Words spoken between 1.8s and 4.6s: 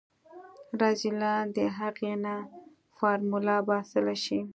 اغې نه فارموله باسلی شي.